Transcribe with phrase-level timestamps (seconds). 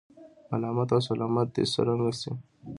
[0.49, 2.31] ملامت او سلامت دې څرګند شي.